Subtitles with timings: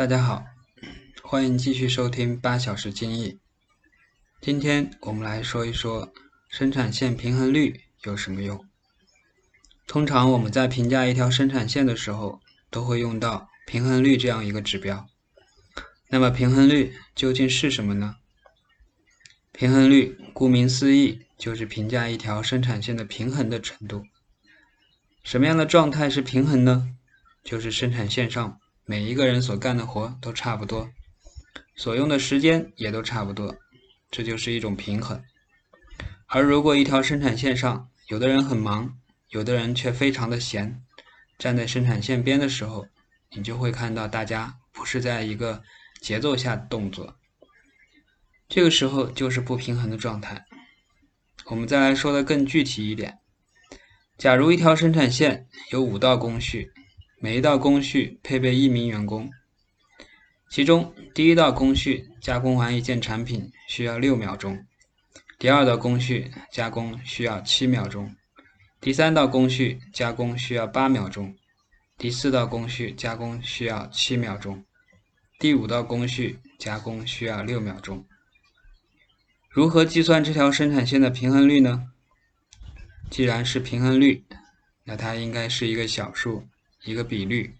[0.00, 0.46] 大家好，
[1.22, 3.38] 欢迎继续收听八小时精益。
[4.40, 6.10] 今天我们来说一说
[6.48, 8.64] 生产线平衡率有什么用。
[9.86, 12.40] 通常我们在评价一条生产线的时候，
[12.70, 15.06] 都会用到平衡率这样一个指标。
[16.08, 18.16] 那么平衡率究竟是什么呢？
[19.52, 24.06] 平衡率顾名思义，就是评价一条生产线的平衡的程度。
[25.22, 26.96] 什么样的状态是平衡呢？
[27.44, 28.58] 就是生产线上。
[28.90, 30.90] 每一个人所干的活都差不多，
[31.76, 33.54] 所用的时间也都差不多，
[34.10, 35.22] 这就是一种平衡。
[36.26, 40.82] 而如果一条生产线上，有的人很忙，有的人却非常的闲，
[41.38, 42.84] 站在生产线边的时候，
[43.36, 45.62] 你就会看到大家不是在一个
[46.00, 47.14] 节奏下动作，
[48.48, 50.44] 这个时候就是不平衡的状态。
[51.44, 53.20] 我们再来说的更具体一点，
[54.18, 56.72] 假如一条生产线有五道工序。
[57.22, 59.30] 每一道工序配备一名员工，
[60.48, 64.64] 其中第一道工序加工完一件产品需要六秒钟，
[65.38, 68.16] 第二道工序加工需要七秒钟，
[68.80, 71.36] 第三道工序加工需要八秒钟，
[71.98, 74.64] 第四道工序加工需要七秒钟，
[75.38, 78.06] 第五道工序加工需要六秒钟。
[79.50, 81.88] 如何计算这条生产线的平衡率呢？
[83.10, 84.24] 既然是平衡率，
[84.84, 86.48] 那它应该是一个小数。
[86.84, 87.54] 一个比率，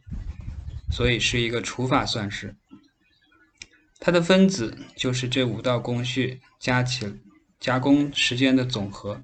[0.90, 2.56] 所以是一个除法算式。
[3.98, 7.20] 它的分子就是这五道工序加起
[7.58, 9.22] 加工时间的总和，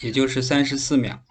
[0.00, 1.24] 也就是三十四秒。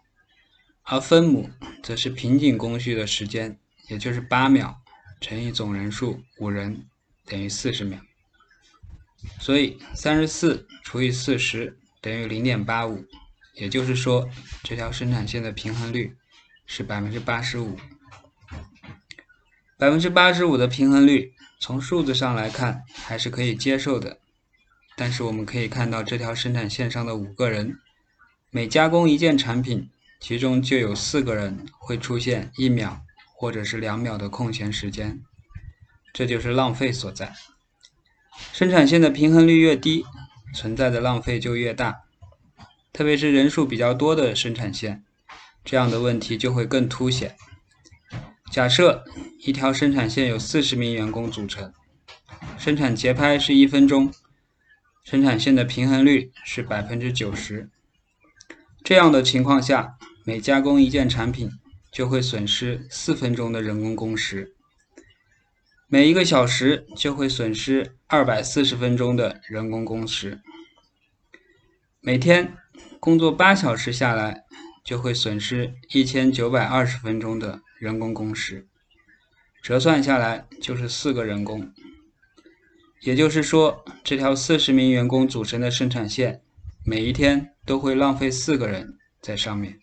[0.83, 1.49] 而分母
[1.81, 4.81] 则是瓶颈工序的时间，也就是八秒
[5.21, 6.85] 乘以总人数五人
[7.25, 8.01] 等于四十秒。
[9.39, 13.05] 所以三十四除以四十等于零点八五，
[13.53, 14.29] 也就是说
[14.61, 16.13] 这条生产线的平衡率。
[16.75, 17.77] 是百分之八十五，
[19.77, 24.17] 百分之八十五的平衡率，从数字上来看还是可以接受的。
[24.95, 27.77] 但是我们可以看到，这条生产线上的五个人，
[28.49, 29.87] 每加工一件产品，
[30.19, 33.03] 其中就有四个人会出现一秒
[33.35, 35.21] 或者是两秒的空闲时间，
[36.11, 37.35] 这就是浪费所在。
[38.51, 40.03] 生产线的平衡率越低，
[40.55, 42.01] 存在的浪费就越大，
[42.91, 45.03] 特别是人数比较多的生产线。
[45.65, 47.35] 这样的问题就会更凸显。
[48.51, 49.03] 假设
[49.39, 51.73] 一条生产线有四十名员工组成，
[52.57, 54.13] 生产节拍是一分钟，
[55.03, 57.69] 生产线的平衡率是百分之九十。
[58.83, 61.49] 这样的情况下，每加工一件产品
[61.91, 64.53] 就会损失四分钟的人工工时，
[65.87, 70.41] 每一个小时就会损失二百四十分钟的人工工时。
[72.01, 72.55] 每天
[72.99, 74.43] 工作八小时下来。
[74.83, 78.67] 就会损失一千九百二十分钟的人工工时，
[79.61, 81.71] 折算下来就是四个人工。
[83.01, 86.41] 也就是说，这条四十名员工组成的生产线，
[86.85, 89.79] 每一天都会浪费四个人在上面。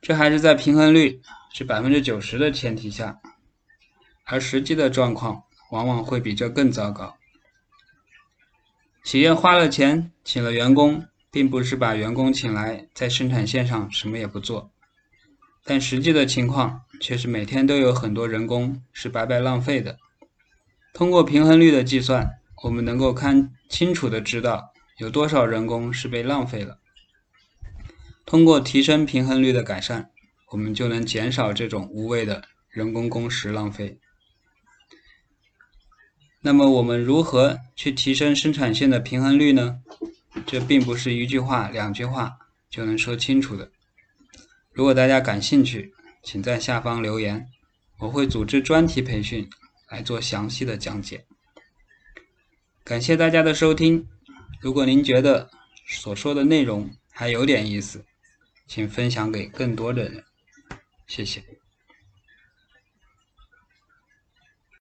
[0.00, 1.20] 这还是在平衡率
[1.52, 3.20] 是百分之九十的前提下，
[4.24, 7.16] 而实际的状况往往会比这更糟糕。
[9.02, 11.06] 企业花了钱请了员工。
[11.38, 14.72] 并不是把员工请来在生产线上什么也不做，
[15.64, 19.96] 但实际的情况却是每天都有很多人工是白白浪费的。
[20.92, 22.28] 通过平衡率的计算，
[22.64, 26.80] 我们能够看清楚的知道有多少人工是被浪费了。
[28.26, 30.10] 通过提升平衡率的改善，
[30.50, 34.00] 我们就能减少这种无谓的人工工时浪费。
[36.40, 39.78] 那么，我们如何去提升生产线的平衡率呢？
[40.46, 42.38] 这并不是一句话、两句话
[42.70, 43.70] 就能说清楚的。
[44.72, 47.48] 如果大家感兴趣，请在下方留言，
[47.98, 49.48] 我会组织专题培训
[49.88, 51.24] 来做详细的讲解。
[52.84, 54.06] 感谢大家的收听。
[54.60, 55.50] 如果您觉得
[55.86, 58.04] 所说的内容还有点意思，
[58.66, 60.24] 请分享给更多的人。
[61.06, 61.42] 谢谢。